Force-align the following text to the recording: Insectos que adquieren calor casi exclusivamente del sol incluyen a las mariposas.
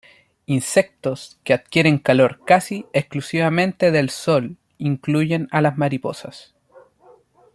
Insectos 0.47 1.37
que 1.43 1.53
adquieren 1.53 1.99
calor 1.99 2.43
casi 2.43 2.87
exclusivamente 2.91 3.91
del 3.91 4.09
sol 4.09 4.57
incluyen 4.79 5.47
a 5.51 5.61
las 5.61 5.77
mariposas. 5.77 6.55